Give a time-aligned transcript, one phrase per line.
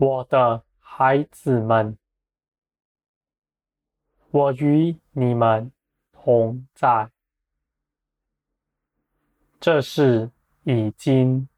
[0.00, 1.98] 我的孩子们，
[4.30, 5.72] 我与你们
[6.12, 7.10] 同在。
[9.58, 10.30] 这是
[10.62, 11.48] 已经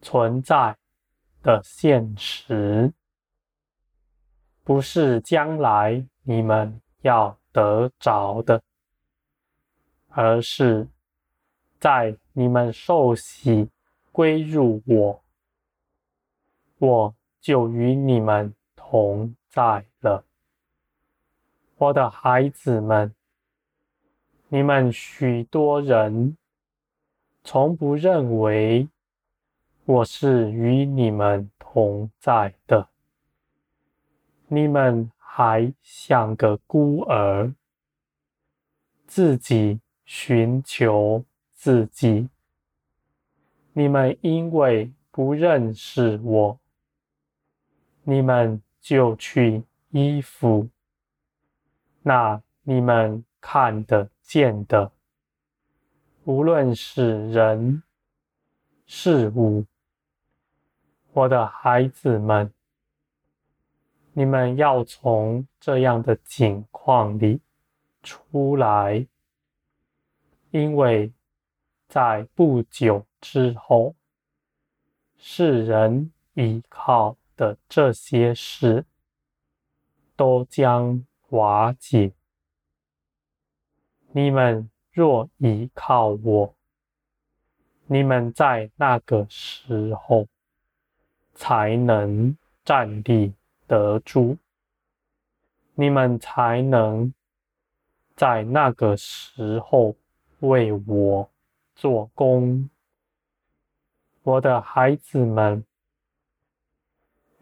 [0.00, 0.78] 存在
[1.42, 2.90] 的现实，
[4.64, 8.62] 不是将来你们要得着的，
[10.08, 10.88] 而是
[11.78, 13.68] 在你们受洗
[14.10, 15.22] 归入我，
[16.80, 20.24] 我就与你们同在了。
[21.76, 23.14] 我的孩子们，
[24.48, 26.38] 你们许多人，
[27.44, 28.88] 从不认为
[29.84, 32.88] 我是与你们同在的，
[34.48, 37.52] 你们还像个孤儿，
[39.06, 42.30] 自己寻求自己。
[43.74, 46.59] 你们因为不认识我，
[48.02, 50.68] 你们就去依附
[52.02, 54.90] 那你们看得见的。
[56.24, 57.82] 无论是人、
[58.86, 59.64] 事物，
[61.12, 62.52] 我的孩子们，
[64.12, 67.40] 你们要从这样的境况里
[68.02, 69.06] 出来，
[70.50, 71.12] 因为
[71.88, 73.94] 在不久之后，
[75.18, 78.84] 世人依靠的这些事
[80.14, 82.12] 都将瓦解。
[84.12, 84.68] 你们。
[84.92, 86.54] 若依靠我，
[87.86, 90.26] 你们在那个时候
[91.32, 93.32] 才能站立
[93.68, 94.36] 得住，
[95.74, 97.14] 你们才能
[98.16, 99.94] 在那个时候
[100.40, 101.30] 为我
[101.76, 102.68] 做工。
[104.24, 105.64] 我的孩子们，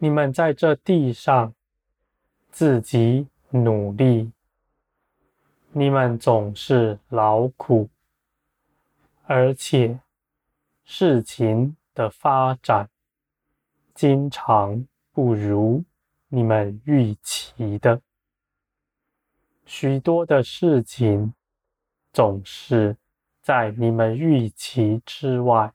[0.00, 1.52] 你们在这地上
[2.50, 4.30] 自己努力。
[5.72, 7.88] 你们总是劳苦，
[9.26, 10.00] 而且
[10.84, 12.88] 事情的发展
[13.92, 15.84] 经常不如
[16.28, 18.00] 你们预期的。
[19.66, 21.34] 许多的事情
[22.12, 22.96] 总是
[23.42, 25.72] 在你们预期之外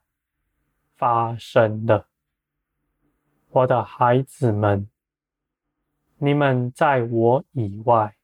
[0.96, 2.06] 发生的。
[3.54, 4.90] 我的孩子们，
[6.18, 8.16] 你们在我以外。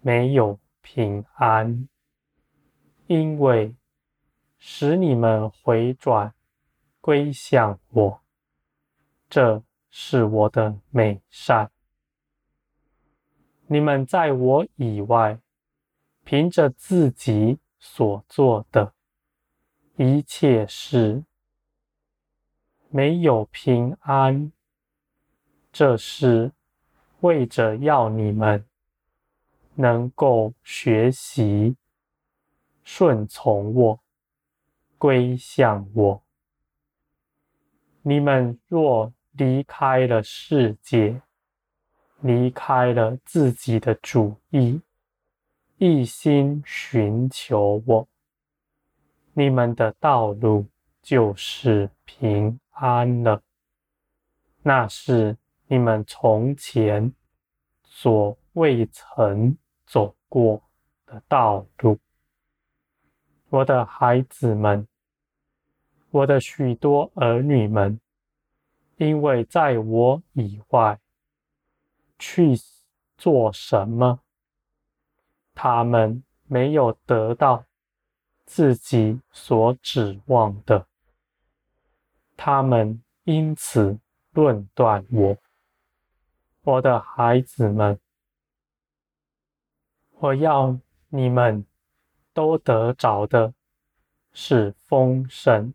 [0.00, 1.88] 没有平安，
[3.06, 3.74] 因为
[4.58, 6.34] 使你们回转
[7.00, 8.22] 归向我，
[9.28, 11.70] 这是我的美善。
[13.66, 15.38] 你们在我以外，
[16.22, 18.94] 凭着自己所做的
[19.96, 21.24] 一切事，
[22.96, 24.52] 没有平安，
[25.72, 26.52] 这是
[27.22, 28.64] 为着要你们。
[29.74, 31.74] 能够学习
[32.84, 34.00] 顺从我，
[34.96, 36.22] 归向我。
[38.02, 41.20] 你们若离开了世界，
[42.20, 44.80] 离开了自己的主意，
[45.78, 48.06] 一心寻求我，
[49.32, 50.68] 你们的道路
[51.02, 53.42] 就是平安了。
[54.62, 55.36] 那是
[55.66, 57.12] 你们从前
[57.82, 59.56] 所未曾。
[59.86, 60.60] 走过
[61.04, 62.00] 的道路，
[63.50, 64.88] 我的孩子们，
[66.10, 68.00] 我的许多儿女们，
[68.96, 70.98] 因为在我以外
[72.18, 72.56] 去
[73.18, 74.20] 做什么，
[75.54, 77.66] 他们没有得到
[78.46, 80.88] 自己所指望的，
[82.36, 83.98] 他们因此
[84.32, 85.36] 论断我，
[86.62, 87.98] 我的孩子们。
[90.18, 90.78] 我要
[91.08, 91.66] 你们
[92.32, 93.52] 都得着的
[94.32, 95.74] 是丰盛。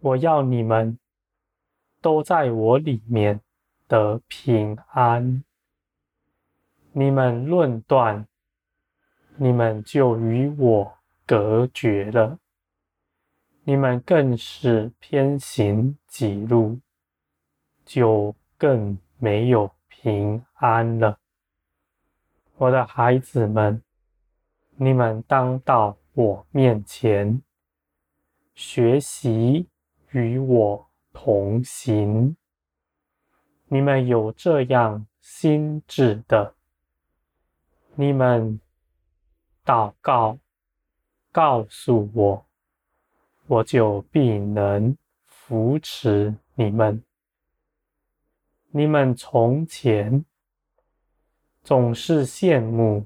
[0.00, 0.98] 我要你们
[2.00, 3.40] 都在我里面
[3.86, 5.42] 得平安。
[6.92, 8.26] 你们论断，
[9.36, 12.38] 你们就与我隔绝了。
[13.64, 16.80] 你们更是偏行己路，
[17.84, 21.18] 就更没有平安了。
[22.56, 23.82] 我的孩子们，
[24.76, 27.42] 你们当到我面前，
[28.54, 29.68] 学习
[30.10, 32.36] 与我同行。
[33.68, 36.54] 你们有这样心智的，
[37.94, 38.58] 你们
[39.64, 40.38] 祷告，
[41.30, 42.46] 告诉我，
[43.50, 47.02] 我就必能扶持你们。
[48.68, 50.24] 你们从前
[51.64, 53.04] 总是羡慕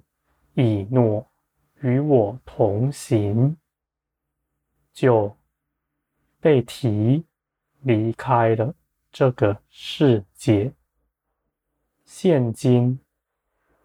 [0.52, 1.26] 以诺
[1.80, 3.56] 与我同行，
[4.92, 5.34] 就
[6.40, 7.24] 被提
[7.80, 8.74] 离开了
[9.10, 10.70] 这个世界。
[12.04, 13.00] 现今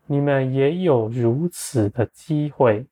[0.08, 2.86] 你们也有如此的机会，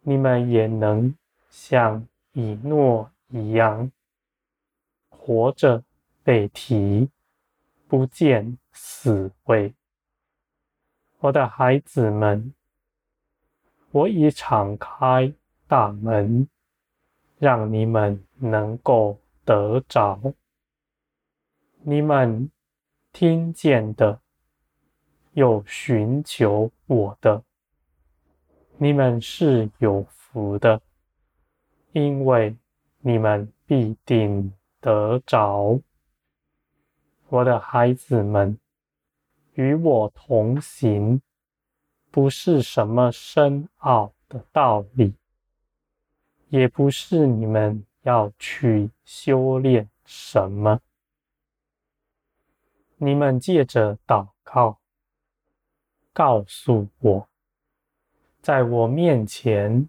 [0.00, 1.14] 你们也能
[1.50, 3.90] 像以诺一样
[5.08, 5.82] 活着
[6.22, 7.10] 被提，
[7.88, 9.74] 不见死味。
[11.18, 12.54] 我的孩子们，
[13.90, 15.32] 我已敞开
[15.66, 16.48] 大门，
[17.38, 20.34] 让你们能够得着。
[21.82, 22.50] 你们
[23.12, 24.20] 听见的，
[25.32, 27.42] 又寻求我的，
[28.78, 30.80] 你们是有福的，
[31.92, 32.56] 因为
[33.00, 35.80] 你们必定得着。
[37.28, 38.58] 我的孩子们，
[39.54, 41.20] 与我同行，
[42.10, 45.14] 不是什么深奥的道理，
[46.48, 50.80] 也不是你们要去修炼什么。
[52.96, 54.78] 你们借着祷告，
[56.12, 57.28] 告诉我，
[58.40, 59.88] 在我面前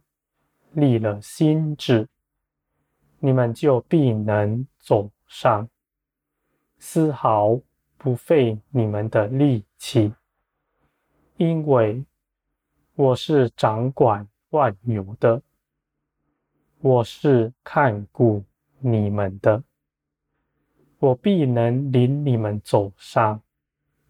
[0.73, 2.07] 立了心志，
[3.19, 5.69] 你们就必能走上，
[6.79, 7.59] 丝毫
[7.97, 10.13] 不费你们的力气，
[11.37, 12.05] 因为
[12.95, 15.41] 我是掌管万有的，
[16.79, 18.43] 我是看顾
[18.79, 19.63] 你们的。
[20.99, 23.41] 我必能领你们走上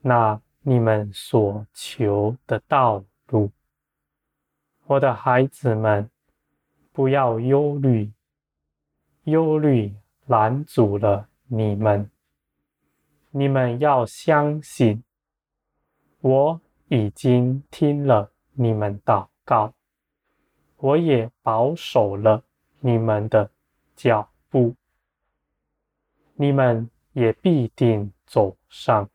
[0.02, 3.50] 那你们所求的道路。
[4.86, 6.10] 我的孩子们，
[6.94, 8.12] 不要忧虑，
[9.24, 9.94] 忧虑
[10.26, 12.10] 拦阻了你们。
[13.32, 15.04] 你们要相信，
[16.20, 19.74] 我已经听了你们祷告，
[20.78, 22.44] 我也保守了
[22.82, 23.50] 你们的
[23.96, 24.76] 脚步。
[26.36, 29.10] 你们也必定走上，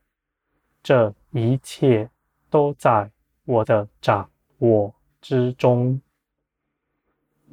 [0.82, 2.08] 这一切
[2.48, 3.10] 都在
[3.44, 6.00] 我的掌握之中。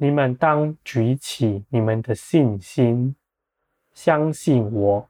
[0.04, 3.16] 你们当举起你们的信心，
[3.94, 5.08] 相信我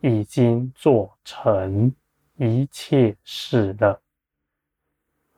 [0.00, 1.94] 已经做成
[2.38, 4.00] 一切事了。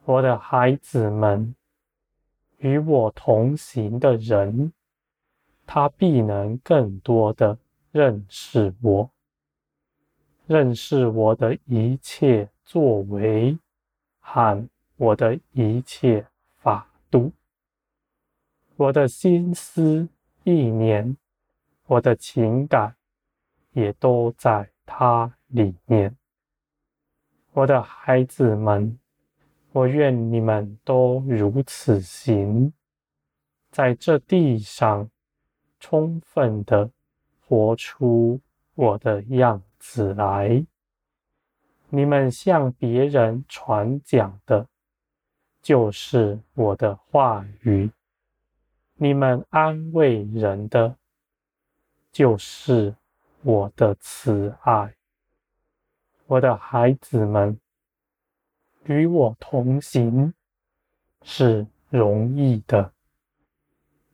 [0.04, 1.52] 我的孩子们，
[2.58, 4.72] 与我同行的人，
[5.66, 7.58] 他必能更多的。
[7.90, 9.10] 认识我，
[10.46, 13.58] 认识我的一切作为
[14.20, 16.24] 和我的一切
[16.58, 17.32] 法度，
[18.76, 20.08] 我的心思
[20.44, 21.16] 意念，
[21.86, 22.94] 我的情感
[23.72, 26.16] 也都在它里面。
[27.52, 28.98] 我的孩子们，
[29.72, 32.72] 我愿你们都如此行，
[33.70, 35.10] 在这地上
[35.80, 36.90] 充分的。
[37.48, 38.40] 活出
[38.74, 40.66] 我的样子来。
[41.88, 44.66] 你们向别人传讲的，
[45.62, 47.88] 就是我的话语；
[48.98, 50.96] 你们安慰人的，
[52.10, 52.94] 就是
[53.42, 54.94] 我的慈爱。
[56.26, 57.60] 我的孩子们，
[58.84, 60.32] 与我同行
[61.22, 62.92] 是容易的，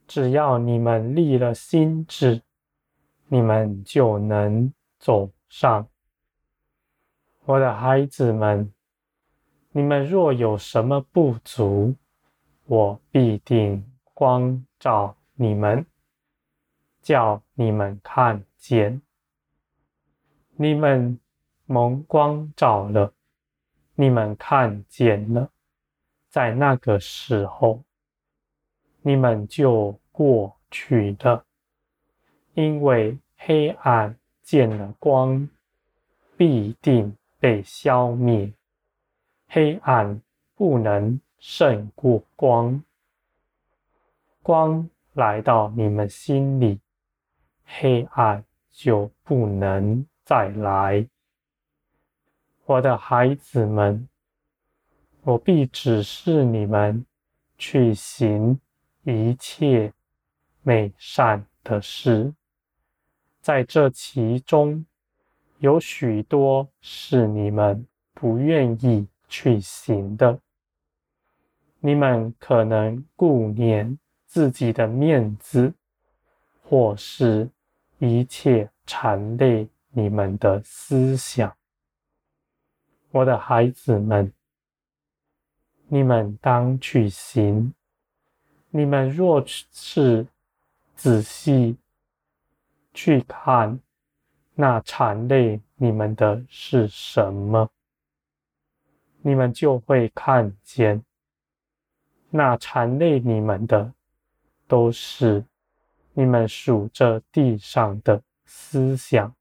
[0.08, 2.42] 只要你们立了心志。
[3.28, 5.88] 你们就能走上。
[7.44, 8.70] 我的孩子们，
[9.70, 11.94] 你们若有什么不足，
[12.66, 13.91] 我必定
[14.22, 15.84] 光照你们，
[17.00, 19.02] 叫你们看见。
[20.54, 21.18] 你们
[21.66, 23.12] 蒙光照了，
[23.96, 25.50] 你们看见了，
[26.28, 27.82] 在那个时候，
[29.00, 31.44] 你们就过去了。
[32.54, 35.48] 因为黑暗见了光，
[36.36, 38.52] 必定被消灭。
[39.48, 40.22] 黑暗
[40.54, 42.84] 不能胜过光，
[44.42, 46.80] 光来到你们心里，
[47.64, 51.06] 黑暗就不能再来。
[52.66, 54.08] 我的孩子们，
[55.22, 57.06] 我必指示你们
[57.56, 58.58] 去行
[59.04, 59.92] 一切
[60.62, 62.34] 美善的事。
[63.40, 64.84] 在这其中，
[65.58, 70.40] 有许多是你们不愿意去行的。
[71.78, 73.98] 你们可能顾念
[74.32, 75.74] 自己的面子，
[76.62, 77.50] 或是
[77.98, 81.54] 一切缠累你们的思想。
[83.10, 84.32] 我的孩子们，
[85.86, 87.74] 你们当去行。
[88.70, 90.26] 你们若是
[90.96, 91.76] 仔细
[92.94, 93.78] 去看，
[94.54, 97.68] 那缠累你们的是什么，
[99.20, 101.04] 你们就会看见，
[102.30, 103.92] 那缠累你们的
[104.72, 105.44] 都是
[106.14, 109.36] 你们数着地上的思想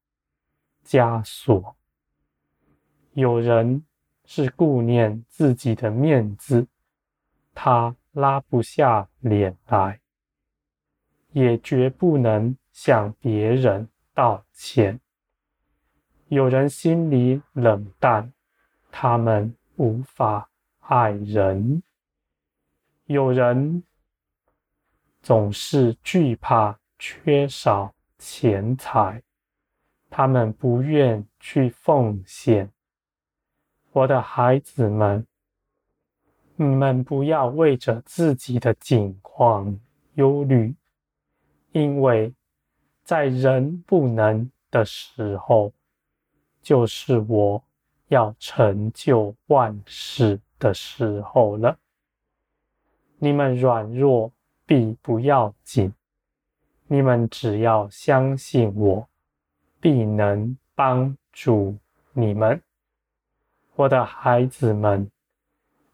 [0.86, 1.78] 枷锁。
[3.14, 3.86] 有人
[4.26, 6.68] 是顾念自己的面子，
[7.54, 10.02] 他拉不下脸来，
[11.32, 15.00] 也绝不能向别人道歉。
[16.28, 18.34] 有人心里冷淡，
[18.92, 21.82] 他们无法爱人。
[23.06, 23.82] 有人
[25.22, 29.22] 总是惧怕缺少钱财，
[30.10, 32.72] 他们不愿去奉献。
[33.92, 35.26] 我的孩子们，
[36.56, 39.80] 你们不要为着自己的境况
[40.16, 40.74] 忧虑，
[41.72, 42.34] 因为
[43.04, 45.72] 在人不能的时候，
[46.62, 47.64] 就是我
[48.08, 51.78] 要成就万事的时候了。
[53.18, 54.32] 你们软弱
[54.66, 55.94] 必不要紧，
[56.88, 59.08] 你们只要相信我，
[59.80, 61.78] 必能帮助
[62.14, 62.62] 你们。
[63.76, 65.10] 我的孩子们，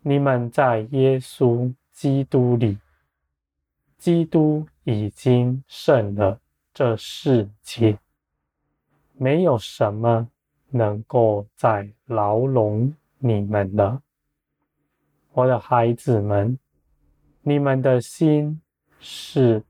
[0.02, 2.78] 你们在耶稣基督里，
[3.98, 6.40] 基督已经胜了
[6.74, 7.98] 这世界，
[9.14, 10.30] 没有什么
[10.70, 14.02] 能够再牢笼你们了。
[15.34, 16.58] 我的孩子们，
[17.48, 18.62] 你们的心
[19.00, 19.64] 是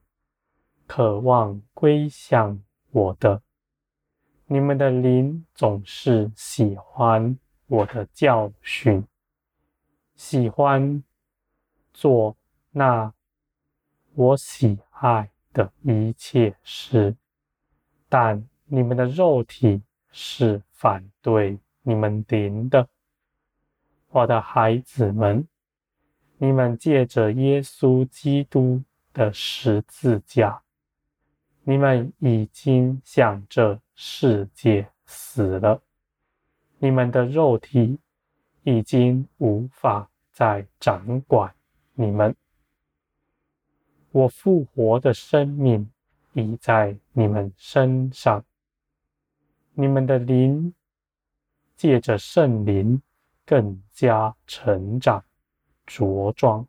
[0.88, 3.44] 渴望归向我的，
[4.48, 7.38] 你们的灵总是喜欢。
[7.68, 9.06] 我的教训，
[10.16, 11.04] 喜欢
[11.94, 12.36] 做
[12.72, 13.14] 那
[14.16, 17.16] 我喜爱的一切事，
[18.10, 22.90] 但你们的肉体是反对你们灵的。
[24.08, 25.48] 我的孩子们，
[26.40, 30.62] 你们借着耶稣基督的十字架，
[31.64, 35.82] 你们已经向这世界死了。
[36.78, 37.98] 你们的肉体
[38.62, 41.52] 已经无法再掌管
[41.94, 42.36] 你们。
[44.12, 45.90] 我复活的生命
[46.34, 48.46] 已在你们身上。
[49.74, 50.74] 你们的灵
[51.76, 53.02] 借着圣灵
[53.44, 55.24] 更加成长
[55.88, 56.68] 茁壮，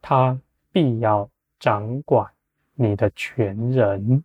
[0.00, 0.40] 他
[0.72, 2.32] 必要掌管
[2.74, 4.24] 你的全人，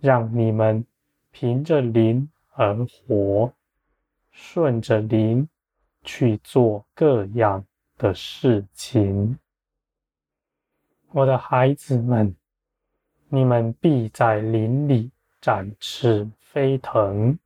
[0.00, 0.84] 让你们
[1.30, 3.52] 凭着灵而活。
[4.30, 5.48] 顺着灵
[6.04, 7.64] 去做各样
[7.96, 9.36] 的事情，
[11.10, 12.36] 我的孩子们，
[13.28, 17.36] 你们必在灵里展翅飞腾，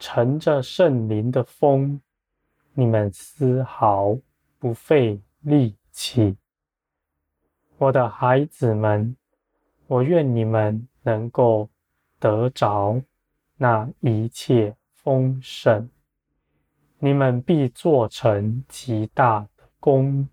[0.00, 2.00] 乘着圣灵的风，
[2.74, 4.18] 你们丝毫
[4.62, 6.36] 不费力气。
[7.78, 9.16] 我的孩子们，
[9.88, 11.68] 我愿你们能够
[12.20, 13.02] 得着
[13.56, 14.76] 那一切。
[14.94, 15.88] 丰盛，
[17.00, 20.28] 你们必做成极大的功，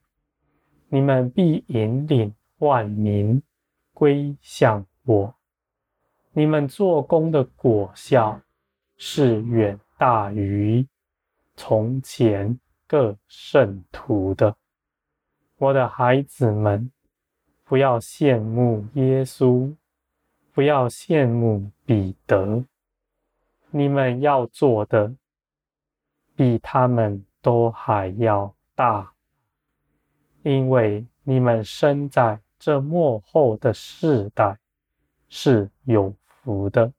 [0.89, 3.41] 你们必引领万民
[3.95, 5.33] 归向我。
[6.33, 8.39] 你们做工的果效
[8.95, 10.87] 是远大于
[11.55, 12.59] 从前
[12.89, 14.55] 各圣徒的。
[15.57, 16.91] 我的孩子们，
[17.63, 19.75] 不要羡慕耶稣，
[20.53, 22.65] 不要羡慕彼得。
[23.69, 25.13] 你们要做的，
[26.35, 29.13] 比他们都还要大，
[30.41, 34.57] 因为你们生在这末后的世代
[35.27, 36.91] 是有福的。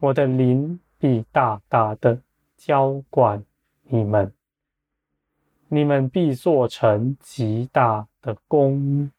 [0.00, 2.20] 我的灵必大大的
[2.56, 3.44] 浇灌
[3.84, 4.34] 你们，
[5.72, 9.12] 你们必做成极大的功。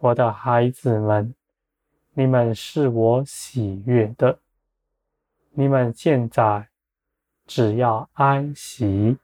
[0.00, 1.32] 我的孩子们，
[2.14, 4.40] 你们是我喜悦的。
[5.52, 6.66] 你们现在
[7.46, 9.16] 只要安息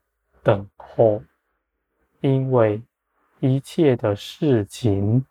[0.45, 1.21] 等候，
[2.21, 2.81] 因为
[3.41, 5.27] 一切的事情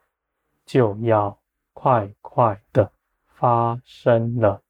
[0.66, 1.40] 就要
[1.72, 2.92] 快快的
[3.28, 4.62] 发生了。